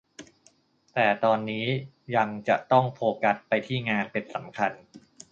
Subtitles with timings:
[0.93, 1.65] แต่ตอนนี้
[2.15, 4.71] ยังจะต้องโฟกัสไปที่งานเป็นสำคัญ